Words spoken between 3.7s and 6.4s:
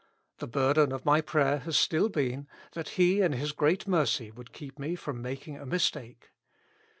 mercy would keep me from making a mistake.